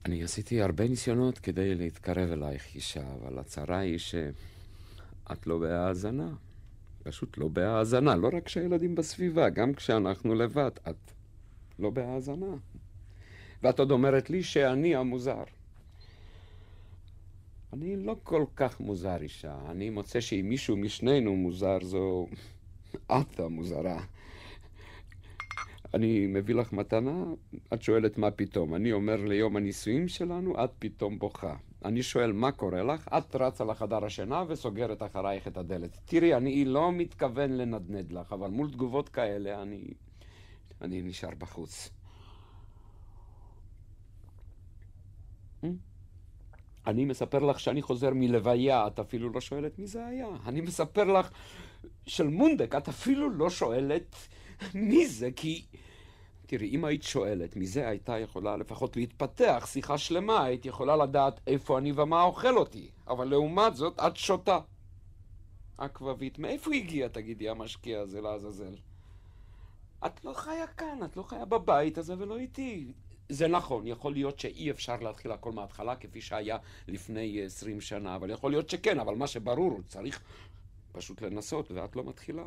[0.06, 6.30] אני עשיתי הרבה ניסיונות כדי להתקרב אלייך, אישה, אבל הצרה היא שאת לא בהאזנה.
[7.04, 11.12] פשוט לא בהאזנה, לא רק כשהילדים בסביבה, גם כשאנחנו לבד, את
[11.80, 12.56] לא בהאזנה.
[13.63, 15.43] ואת עוד אומרת לי שאני המוזר.
[17.74, 19.58] אני לא כל כך מוזר, אישה.
[19.70, 22.28] אני מוצא שאם מישהו משנינו מוזר, זו
[23.06, 24.04] את המוזרה.
[25.93, 27.24] אני מביא לך מתנה,
[27.74, 28.76] את שואלת מה פתאום.
[28.76, 31.56] אני אומר ליום הנישואים שלנו, את פתאום בוכה.
[31.86, 35.98] אני שואל מה קורה לך, את רצה לחדר השינה וסוגרת אחרייך את הדלת.
[36.06, 39.84] תראי, אני לא מתכוון לנדנד לך, אבל מול תגובות כאלה אני...
[40.82, 41.96] אני נשאר בחוץ.
[46.88, 50.28] אני מספר לך שאני חוזר מלוויה, את אפילו לא שואלת מי זה היה.
[50.45, 51.30] אני מספר לך
[52.06, 54.15] של מונדק, את אפילו לא שואלת
[54.73, 55.65] מי זה, כי...
[56.45, 61.78] תראי, אם היית שואלת, מזה הייתה יכולה לפחות להתפתח שיחה שלמה, היית יכולה לדעת איפה
[61.78, 62.89] אני ומה אוכל אותי.
[63.08, 64.60] אבל לעומת זאת, את שותה.
[65.78, 68.76] אקווית, מאיפה הגיע, תגידי, המשקיע הזה לעזאזל?
[70.06, 72.93] את לא חיה כאן, את לא חיה בבית הזה ולא איתי.
[73.30, 78.30] זה נכון, יכול להיות שאי אפשר להתחיל הכל מההתחלה כפי שהיה לפני עשרים שנה, אבל
[78.30, 80.24] יכול להיות שכן, אבל מה שברור, צריך
[80.92, 82.46] פשוט לנסות, ואת לא מתחילה.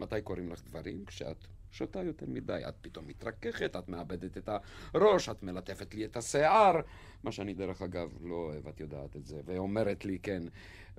[0.00, 1.04] מתי קוראים לך דברים?
[1.04, 4.48] כשאת שותה יותר מדי, את פתאום מתרככת, את מאבדת את
[4.94, 6.80] הראש, את מלטפת לי את השיער,
[7.24, 10.42] מה שאני דרך אגב לא אוהב, את יודעת את זה, ואומרת לי, כן,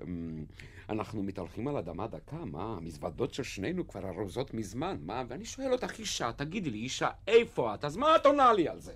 [0.02, 0.44] אמ,
[0.88, 5.72] אנחנו מתהלכים על אדמה דקה, מה, המזוודות של שנינו כבר ארוזות מזמן, מה, ואני שואל
[5.72, 7.84] אותך, אישה, תגידי לי, אישה, איפה את?
[7.84, 8.94] אז מה את עונה לי על זה?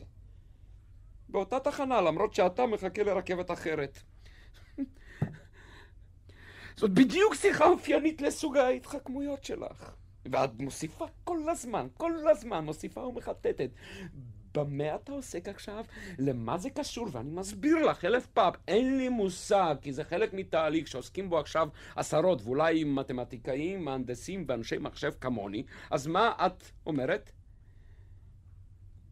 [1.29, 3.99] באותה תחנה, למרות שאתה מחכה לרכבת אחרת.
[6.77, 10.00] זאת בדיוק שיחה אופיינית לסוג ההתחכמויות שלך.
[10.25, 13.71] ואת מוסיפה כל הזמן, כל הזמן מוסיפה ומחטטת.
[14.55, 15.85] במה אתה עוסק עכשיו?
[16.19, 17.09] למה זה קשור?
[17.13, 21.69] ואני מסביר לך אלף פעם, אין לי מושג, כי זה חלק מתהליך שעוסקים בו עכשיו
[21.97, 27.33] עשרות, ואולי מתמטיקאים, מהנדסים ואנשי מחשב כמוני, אז מה את אומרת?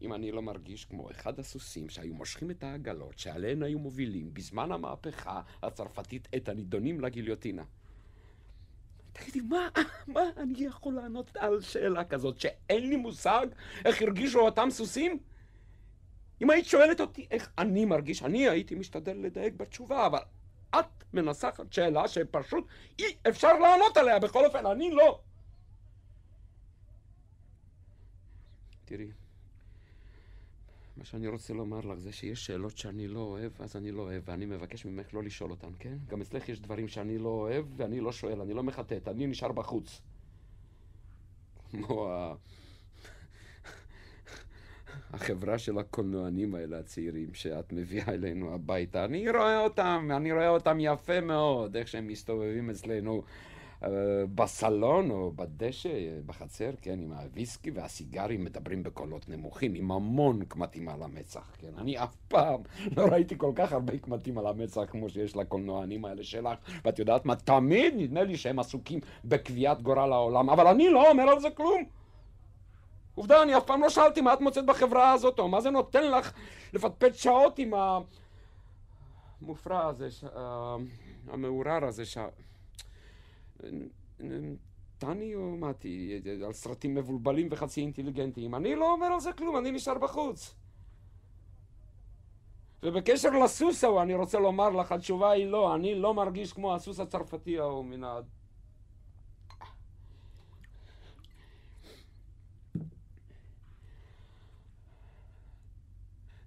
[0.01, 4.71] אם אני לא מרגיש כמו אחד הסוסים שהיו מושכים את העגלות שעליהן היו מובילים בזמן
[4.71, 7.63] המהפכה הצרפתית את הנידונים לגיליוטינה.
[9.19, 9.67] תגידי, מה,
[10.07, 13.47] מה אני יכול לענות על שאלה כזאת, שאין לי מושג
[13.85, 15.19] איך הרגישו אותם סוסים?
[16.41, 20.19] אם היית שואלת אותי איך אני מרגיש, אני הייתי משתדל לדייק בתשובה, אבל
[20.75, 22.67] את מנסחת שאלה שפשוט
[22.99, 25.19] אי אפשר לענות עליה, בכל אופן, אני לא.
[28.85, 29.07] תראי,
[30.99, 34.23] מה שאני רוצה לומר לך זה שיש שאלות שאני לא אוהב, אז אני לא אוהב,
[34.25, 35.97] ואני מבקש ממך לא לשאול אותן, כן?
[36.07, 39.51] גם אצלך יש דברים שאני לא אוהב, ואני לא שואל, אני לא מחטט, אני נשאר
[39.51, 40.01] בחוץ.
[41.71, 42.09] כמו.
[45.13, 49.05] החברה של הקולנוענים האלה הצעירים שאת מביאה אלינו הביתה.
[49.05, 53.23] אני רואה אותם, אני רואה אותם יפה מאוד, איך שהם מסתובבים אצלנו
[54.35, 55.89] בסלון או בדשא,
[56.25, 61.71] בחצר, כן, עם הוויסקי והסיגרים מדברים בקולות נמוכים, עם המון קמטים על המצח, כן.
[61.77, 62.61] אני אף פעם
[62.97, 67.25] לא ראיתי כל כך הרבה קמטים על המצח כמו שיש לקולנוענים האלה שלך, ואת יודעת
[67.25, 71.49] מה, תמיד נדמה לי שהם עסוקים בקביעת גורל העולם, אבל אני לא אומר על זה
[71.49, 71.83] כלום.
[73.15, 76.11] עובדה, אני אף פעם לא שאלתי מה את מוצאת בחברה הזאת, או מה זה נותן
[76.11, 76.31] לך
[76.73, 77.73] לפטפט שעות עם
[79.41, 80.23] המופרע הזה, ש...
[81.27, 82.17] המעורר הזה, ש...
[84.97, 88.55] טני או מתי, על סרטים מבולבלים וחצי אינטליגנטיים.
[88.55, 90.55] אני לא אומר על זה כלום, אני נשאר בחוץ.
[92.83, 96.99] ובקשר לסוס ההוא, אני רוצה לומר לך, התשובה היא לא, אני לא מרגיש כמו הסוס
[96.99, 98.19] הצרפתי ההוא מן ה...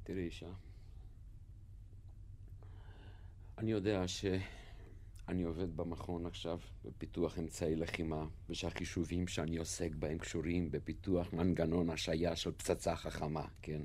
[0.04, 0.46] תראי אישה,
[3.58, 4.24] אני יודע ש...
[5.28, 12.36] אני עובד במכון עכשיו בפיתוח אמצעי לחימה, ושהחישובים שאני עוסק בהם קשורים בפיתוח מנגנון השעיה
[12.36, 13.82] של פצצה חכמה, כן?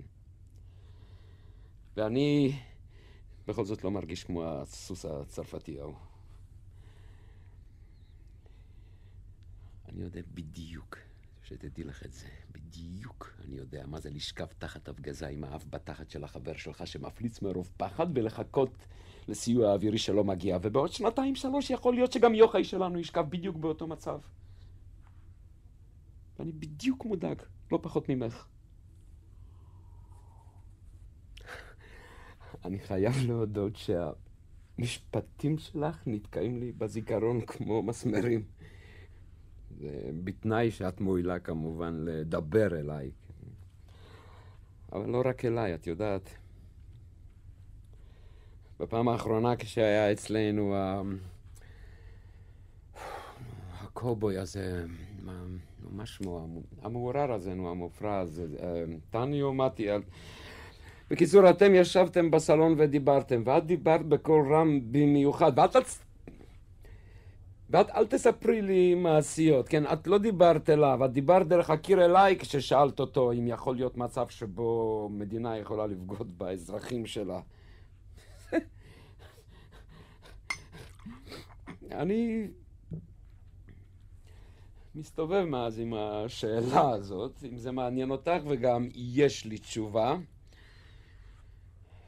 [1.98, 2.60] ואני
[3.48, 5.96] בכל זאת לא מרגיש כמו הסוס הצרפתי ההוא.
[9.90, 10.98] אני יודע בדיוק,
[11.44, 16.10] שתדעי לך את זה, בדיוק אני יודע מה זה לשכב תחת הפגזה עם האף בתחת
[16.10, 18.86] של החבר שלך שמפליץ מרוב פחד ולחכות
[19.28, 23.88] לסיוע האווירי שלא מגיע, ובעוד שנתיים שלוש יכול להיות שגם יוחאי שלנו ישכב בדיוק באותו
[23.88, 24.20] מצב.
[26.40, 28.48] ואני בדיוק מודאג, לא פחות ממך.
[32.66, 33.74] אני חייב להודות
[34.78, 38.44] שהמשפטים שלך נתקעים לי בזיכרון כמו מסמרים.
[39.80, 43.12] זה בתנאי שאת מועילה כמובן לדבר אליי.
[44.92, 46.30] אבל לא רק אליי, את יודעת.
[48.80, 50.76] בפעם האחרונה כשהיה אצלנו
[53.82, 54.86] הקובוי הזה,
[55.92, 56.48] מה, שמו,
[56.82, 58.46] המעורר הזה, נו, המופרע הזה,
[59.10, 60.02] טניו מטיאל.
[61.10, 65.76] בקיצור, אתם ישבתם בסלון ודיברתם, ואת דיברת בקול רם במיוחד, ואת
[67.70, 69.84] ואת אל תספרי לי מעשיות, כן?
[69.94, 74.28] את לא דיברת אליו, את דיברת דרך הקיר אליי כששאלת אותו אם יכול להיות מצב
[74.30, 77.40] שבו מדינה יכולה לבגוד באזרחים שלה.
[81.92, 82.48] אני
[84.96, 90.16] מסתובב מאז עם השאלה הזאת, אם זה מעניין אותך, וגם יש לי תשובה.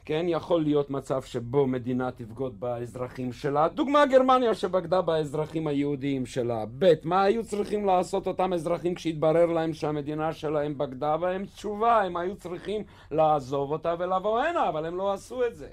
[0.05, 3.67] כן, יכול להיות מצב שבו מדינה תבגוד באזרחים שלה.
[3.67, 6.65] דוגמה גרמניה שבגדה באזרחים היהודיים שלה.
[6.79, 11.45] ב', מה היו צריכים לעשות אותם אזרחים כשהתברר להם שהמדינה שלהם בגדה בהם?
[11.45, 15.69] תשובה, הם היו צריכים לעזוב אותה ולבוא הנה, אבל הם לא עשו את זה.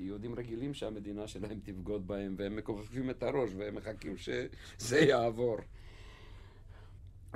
[0.00, 5.56] כי יהודים רגילים שהמדינה שלהם תבגוד בהם, והם מכופפים את הראש והם מחכים שזה יעבור.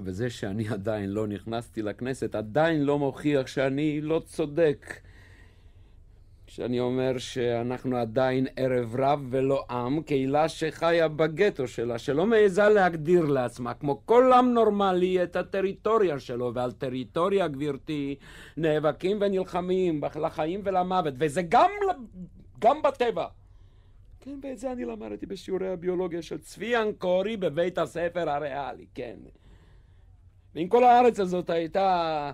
[0.05, 5.01] וזה שאני עדיין לא נכנסתי לכנסת, עדיין לא מוכיח שאני לא צודק.
[6.47, 13.25] שאני אומר שאנחנו עדיין ערב רב ולא עם, קהילה שחיה בגטו שלה, שלא מעיזה להגדיר
[13.25, 18.17] לעצמה, כמו כל עם נורמלי, את הטריטוריה שלו, ועל טריטוריה, גברתי,
[18.57, 21.71] נאבקים ונלחמים לחיים ולמוות, וזה גם,
[22.65, 23.27] גם בטבע.
[24.21, 29.17] כן, ואת זה אני למדתי בשיעורי הביולוגיה של צבי אנקורי בבית הספר הריאלי, כן.
[30.55, 32.31] ואם כל הארץ הזאת הייתה...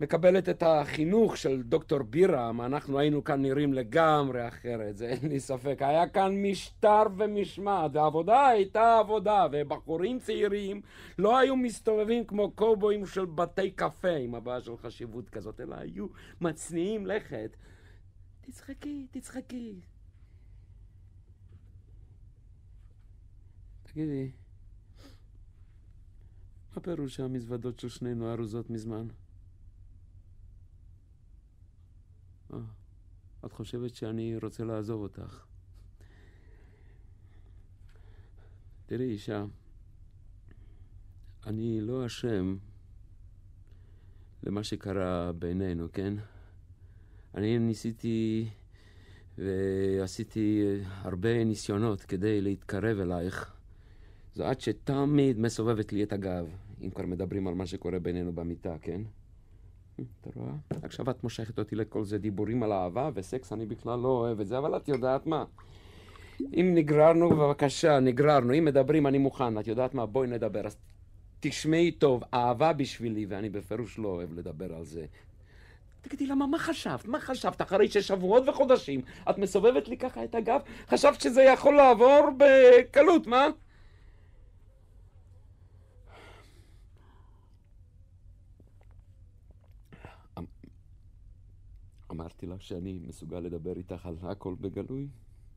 [0.00, 5.40] מקבלת את החינוך של דוקטור בירם, אנחנו היינו כאן נראים לגמרי אחרת, זה אין לי
[5.40, 5.76] ספק.
[5.80, 10.80] היה כאן משטר ומשמעת, והעבודה הייתה עבודה, ובחורים צעירים
[11.18, 16.06] לא היו מסתובבים כמו קובואים של בתי קפה עם הבעיה של חשיבות כזאת, אלא היו
[16.40, 17.56] מצניעים לכת.
[18.50, 19.80] תצחקי, תצחקי.
[23.82, 24.30] תגידי,
[26.76, 29.06] מה פירוש שהמזוודות של שנינו ארוזות מזמן?
[32.52, 32.58] אה,
[33.46, 35.46] את חושבת שאני רוצה לעזוב אותך.
[38.86, 39.44] תראי, אישה,
[41.46, 42.56] אני לא אשם
[44.42, 46.14] למה שקרה בינינו, כן?
[47.38, 48.46] אני ניסיתי
[49.38, 50.62] ועשיתי
[51.02, 53.52] הרבה ניסיונות כדי להתקרב אלייך.
[54.34, 56.46] זו את שתמיד מסובבת לי את הגב,
[56.84, 59.00] אם כבר מדברים על מה שקורה בינינו במיטה, כן?
[59.94, 60.52] אתה רואה?
[60.82, 64.46] עכשיו את מושכת אותי לכל זה דיבורים על אהבה וסקס, אני בכלל לא אוהב את
[64.46, 65.44] זה, אבל את יודעת מה?
[66.40, 68.54] אם נגררנו, בבקשה, נגררנו.
[68.54, 69.58] אם מדברים, אני מוכן.
[69.58, 70.06] את יודעת מה?
[70.06, 70.66] בואי נדבר.
[70.66, 70.76] אז
[71.40, 75.06] תשמעי טוב, אהבה בשבילי, ואני בפירוש לא אוהב לדבר על זה.
[76.00, 77.06] תגידי, למה, מה חשבת?
[77.06, 77.62] מה חשבת?
[77.62, 80.60] אחרי ששבועות וחודשים את מסובבת לי ככה את הגב?
[80.88, 83.46] חשבת שזה יכול לעבור בקלות, מה?
[92.10, 95.08] אמרתי לך שאני מסוגל לדבר איתך על הכל בגלוי?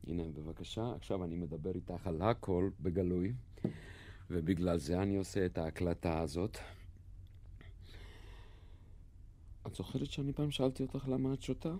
[0.06, 3.32] הנה, בבקשה, עכשיו אני מדבר איתך על הכל בגלוי,
[4.30, 6.58] ובגלל זה אני עושה את ההקלטה הזאת.
[9.66, 11.74] את זוכרת שאני פעם שאלתי אותך למה את שותה?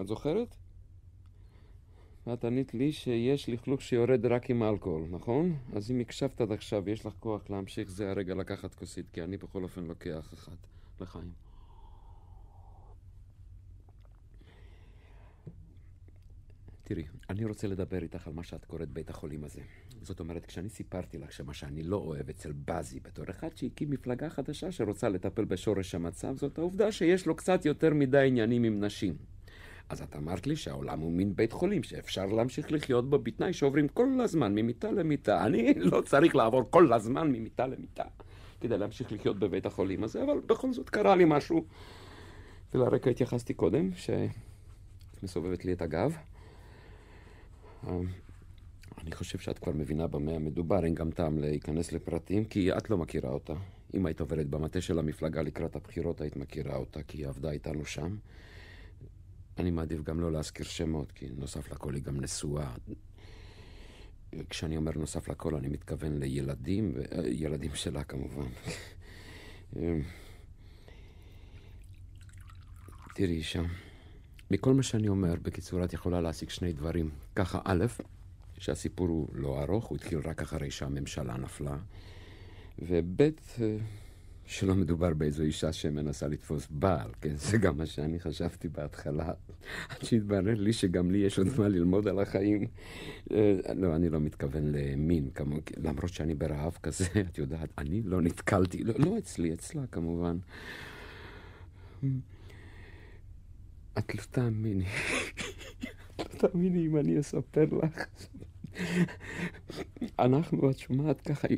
[0.00, 0.56] את זוכרת?
[2.26, 5.56] ואת ענית לי שיש לכלוך שיורד רק עם אלכוהול, נכון?
[5.72, 9.36] אז אם הקשבת עד עכשיו ויש לך כוח להמשיך, זה הרגע לקחת כוסית, כי אני
[9.36, 10.56] בכל אופן לוקח אחת
[11.00, 11.32] לחיים.
[16.86, 19.60] תראי, אני רוצה לדבר איתך על מה שאת קוראת בית החולים הזה.
[20.02, 24.30] זאת אומרת, כשאני סיפרתי לך שמה שאני לא אוהב אצל בזי, בתור אחד שהקים מפלגה
[24.30, 29.16] חדשה שרוצה לטפל בשורש המצב, זאת העובדה שיש לו קצת יותר מדי עניינים עם נשים.
[29.88, 33.88] אז את אמרת לי שהעולם הוא מין בית חולים, שאפשר להמשיך לחיות בו בתנאי שעוברים
[33.88, 35.46] כל הזמן ממיטה למיטה.
[35.46, 38.04] אני לא צריך לעבור כל הזמן ממיטה למיטה
[38.60, 41.64] כדי להמשיך לחיות בבית החולים הזה, אבל בכל זאת קרה לי משהו.
[42.74, 46.16] ולרקע התייחסתי קודם, שאת מסובבת לי את הגב.
[47.86, 48.00] אה,
[48.98, 52.98] אני חושב שאת כבר מבינה במה המדובר, אין גם טעם להיכנס לפרטים, כי את לא
[52.98, 53.54] מכירה אותה.
[53.94, 57.84] אם היית עובדת במטה של המפלגה לקראת הבחירות, היית מכירה אותה, כי היא עבדה איתנו
[57.84, 58.16] שם.
[59.58, 62.74] אני מעדיף גם לא להזכיר שמות, כי נוסף לכל היא גם נשואה.
[64.50, 67.02] כשאני אומר נוסף לכל, אני מתכוון לילדים, ו...
[67.26, 68.48] ילדים שלה כמובן.
[73.14, 73.64] תראי שם,
[74.50, 77.10] מכל מה שאני אומר, בקיצור, את יכולה להשיג שני דברים.
[77.36, 77.84] ככה, א',
[78.58, 81.76] שהסיפור הוא לא ארוך, הוא התחיל רק אחרי שהממשלה נפלה,
[82.78, 83.20] וב',
[84.46, 87.36] שלא מדובר באיזו אישה שמנסה לתפוס בעל, כן?
[87.36, 89.32] זה גם מה שאני חשבתי בהתחלה,
[89.88, 92.66] עד שהתברר לי שגם לי יש עוד מה ללמוד על החיים.
[93.30, 98.20] אה, לא, אני לא מתכוון למין, כמו, למרות שאני ברעב כזה, את יודעת, אני לא
[98.20, 100.36] נתקלתי, לא, לא אצלי, אצלה כמובן.
[103.98, 104.84] את לא תאמיני,
[106.34, 108.06] תאמיני אם אני אספר לך.
[110.18, 111.48] אנחנו, את שומעת ככה,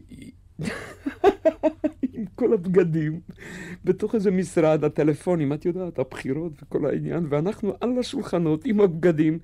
[2.12, 3.20] עם כל הבגדים,
[3.84, 9.38] בתוך איזה משרד, הטלפונים, את יודעת, הבחירות וכל העניין, ואנחנו על השולחנות עם הבגדים.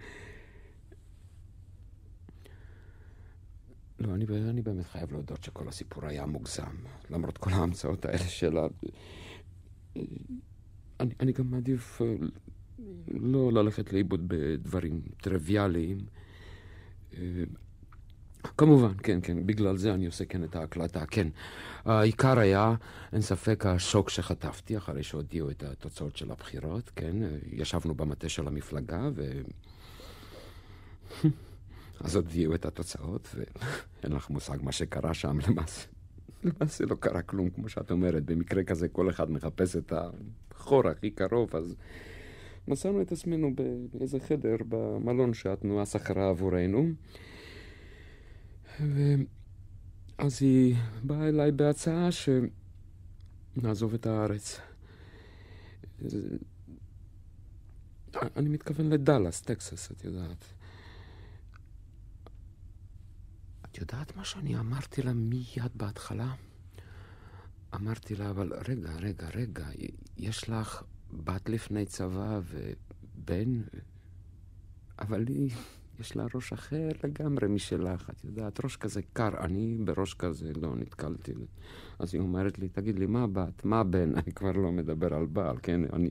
[3.98, 6.74] לא, אני, אני באמת חייב להודות שכל הסיפור היה מוגזם,
[7.10, 8.66] למרות כל ההמצאות האלה שלה.
[11.00, 12.14] אני, אני גם מעדיף אה,
[13.08, 15.98] לא ללכת לאיבוד בדברים טריוויאליים.
[17.14, 17.44] אה,
[18.56, 21.28] כמובן, כן, כן, בגלל זה אני עושה כן את ההקלטה, כן.
[21.84, 22.74] העיקר היה,
[23.12, 27.16] אין ספק, השוק שחטפתי אחרי שהודיעו את התוצאות של הבחירות, כן.
[27.52, 29.40] ישבנו במטה של המפלגה, ו...
[32.04, 35.86] אז הודיעו את התוצאות, ואין לך מושג מה שקרה שם למעשה.
[36.44, 38.24] למעשה לא קרה כלום, כמו שאת אומרת.
[38.24, 39.92] במקרה כזה כל אחד מחפש את
[40.50, 41.74] החור הכי קרוב, אז
[42.68, 43.50] מצאנו את עצמנו
[43.92, 46.88] באיזה חדר במלון שהתנועה שכרה עבורנו.
[48.80, 54.60] ואז היא באה אליי בהצעה שנעזוב את הארץ.
[58.36, 60.44] אני מתכוון לדאלאס, טקסס, את יודעת.
[63.62, 66.34] את יודעת מה שאני אמרתי לה מיד בהתחלה?
[67.74, 69.66] אמרתי לה, אבל רגע, רגע, רגע,
[70.16, 73.60] יש לך בת לפני צבא ובן,
[74.98, 75.50] אבל היא...
[76.00, 79.28] יש לה ראש אחר לגמרי משלך, את יודעת, ראש כזה קר.
[79.40, 81.32] אני בראש כזה לא נתקלתי.
[81.98, 83.64] אז היא אומרת לי, תגיד לי, מה בת?
[83.64, 84.12] מה בן?
[84.18, 85.80] אני כבר לא מדבר על בעל, כן?
[85.92, 86.10] אני...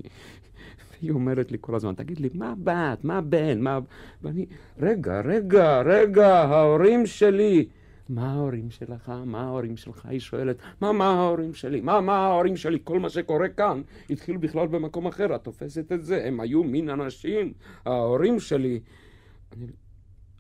[1.01, 3.03] היא אומרת לי כל הזמן, תגיד לי, מה בת?
[3.03, 3.61] מה בן?
[3.61, 3.79] מה...
[4.21, 4.45] ואני,
[4.79, 7.67] רגע, רגע, רגע, ההורים שלי.
[8.12, 9.10] מה ההורים שלך?
[9.26, 10.06] מה ההורים שלך?
[10.06, 11.82] היא שואלת, מה, מה ההורים שלי?
[11.82, 12.80] מה, מה ההורים שלי?
[12.84, 16.26] כל מה שקורה כאן התחיל בכלל במקום אחר, את תופסת את זה?
[16.28, 17.54] הם היו מין אנשים,
[17.86, 18.80] ההורים שלי.
[19.52, 19.65] אני,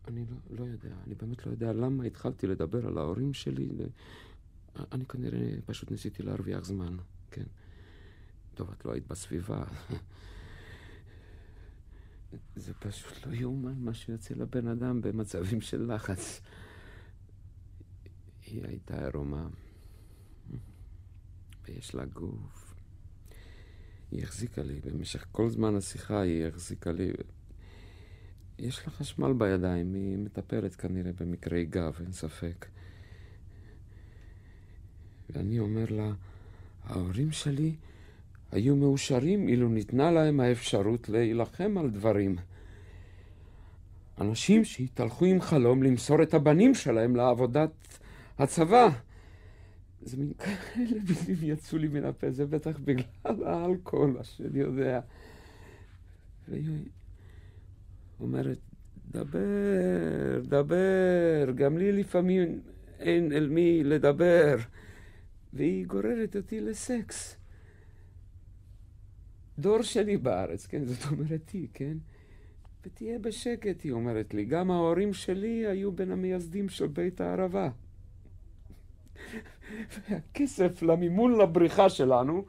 [0.07, 3.69] אני לא, לא יודע, אני באמת לא יודע למה התחלתי לדבר על ההורים שלי.
[4.91, 6.97] אני כנראה פשוט ניסיתי להרוויח זמן,
[7.31, 7.43] כן.
[8.53, 9.63] טוב, את לא היית בסביבה.
[12.55, 16.41] זה פשוט לא יאומן מה שיוצא לבן אדם במצבים של לחץ.
[18.51, 19.47] היא הייתה עירומה,
[21.65, 22.73] ויש לה גוף.
[24.11, 27.11] היא החזיקה לי, במשך כל זמן השיחה היא החזיקה לי.
[28.59, 32.65] יש לה חשמל בידיים, היא מטפלת כנראה במקרי גב, אין ספק.
[35.29, 36.11] ואני אומר לה,
[36.83, 37.75] ההורים שלי
[38.51, 42.35] היו מאושרים אילו ניתנה להם האפשרות להילחם על דברים.
[44.21, 47.99] אנשים שהתהלכו עם חלום למסור את הבנים שלהם לעבודת
[48.39, 48.89] הצבא.
[50.01, 53.05] זה מין כאלה מילים יצאו לי מן הפה, זה בטח בגלל
[53.45, 54.99] האלכוהול, שאני יודע.
[56.47, 56.85] והיא
[58.19, 58.59] אומרת,
[59.11, 62.61] דבר, דבר, גם לי לפעמים
[62.99, 64.57] אין אל מי לדבר.
[65.53, 67.37] והיא גוררת אותי לסקס.
[69.59, 70.85] דור שני בארץ, כן?
[70.85, 71.97] זאת אומרת היא, כן?
[72.85, 74.45] ותהיה בשקט, היא אומרת לי.
[74.45, 77.69] גם ההורים שלי היו בין המייסדים של בית הערבה.
[80.09, 82.45] והכסף למימון לבריחה שלנו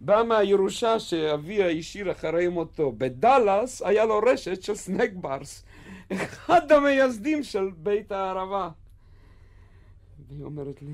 [0.00, 2.92] בא מהירושה שאביה השאיר אחרי מותו.
[2.92, 5.64] בדאלאס היה לו רשת של סנק ברס,
[6.12, 8.70] אחד המייסדים של בית הערבה.
[10.28, 10.92] והיא אומרת לי,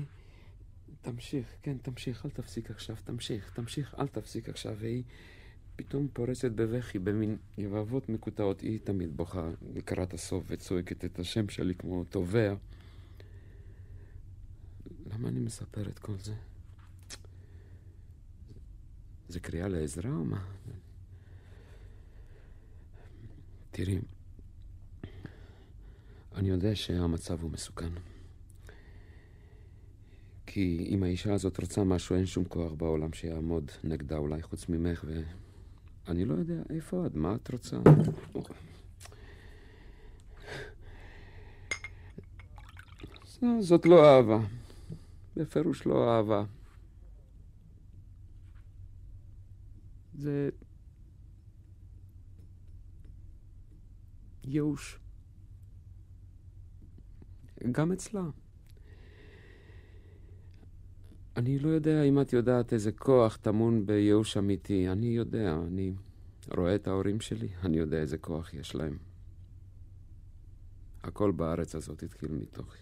[1.01, 4.75] תמשיך, כן, תמשיך, אל תפסיק עכשיו, תמשיך, תמשיך, אל תפסיק עכשיו.
[4.79, 5.03] והיא
[5.75, 8.61] פתאום פורצת בבכי במין יבבות מקוטעות.
[8.61, 12.53] היא תמיד בוכה לקראת הסוף וצועקת את השם שלי כמו תובע.
[15.13, 16.33] למה אני מספר את כל זה?
[19.29, 20.45] זה קריאה לעזרה או מה?
[23.71, 23.99] תראי,
[26.35, 27.89] אני יודע שהמצב הוא מסוכן.
[30.45, 35.05] כי אם האישה הזאת רוצה משהו, אין שום כוח בעולם שיעמוד נגדה אולי חוץ ממך,
[36.07, 37.77] ואני לא יודע איפה את, מה את רוצה?
[43.59, 44.39] זאת לא אהבה.
[45.35, 46.43] בפירוש לא אהבה.
[50.13, 50.49] זה
[54.43, 54.99] ייאוש.
[57.71, 58.23] גם אצלה.
[61.37, 64.89] אני לא יודע אם את יודעת איזה כוח טמון בייאוש אמיתי.
[64.89, 65.93] אני יודע, אני
[66.57, 68.97] רואה את ההורים שלי, אני יודע איזה כוח יש להם.
[71.03, 72.75] הכל בארץ הזאת התחיל מתוך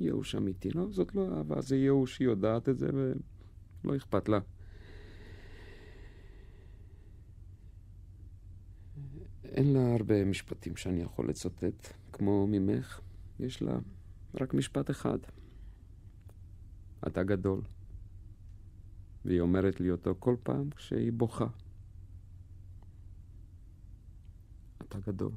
[0.00, 0.70] ייאוש אמיתי.
[0.70, 4.38] לא, זאת לא אהבה, זה ייאוש, היא יודעת את זה ולא אכפת לה.
[9.44, 13.00] אין לה הרבה משפטים שאני יכול לצטט, כמו ממך.
[13.40, 13.78] יש לה
[14.40, 15.18] רק משפט אחד.
[17.06, 17.60] אתה גדול.
[19.24, 21.46] והיא אומרת לי אותו כל פעם כשהיא בוכה.
[24.82, 25.32] אתה גדול.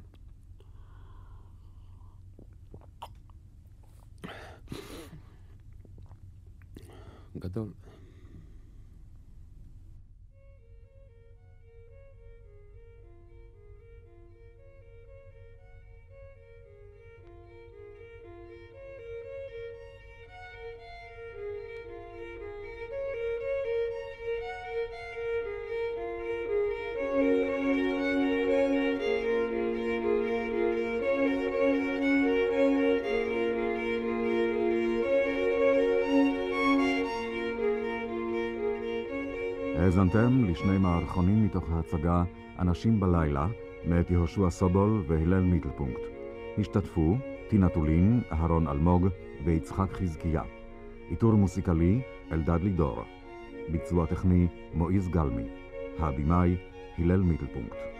[7.35, 7.73] גדול.
[39.83, 42.23] האזנתם לשני מערכונים מתוך ההצגה
[42.59, 43.47] "אנשים בלילה"
[43.85, 46.01] מאת יהושע סובול והלל מיטלפונקט.
[46.57, 47.17] השתתפו
[47.49, 49.07] טינה טולין, אהרון אלמוג
[49.45, 50.41] ויצחק חזקיה.
[51.09, 53.03] עיטור מוסיקלי אלדד לידור.
[53.71, 55.47] ביצוע טכני מועיז גלמי.
[55.99, 56.55] הבמאי
[56.97, 57.92] הלל מיטלפונקט.